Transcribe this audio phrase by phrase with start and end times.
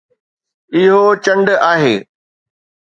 [0.77, 1.95] اهو چنڊ آهي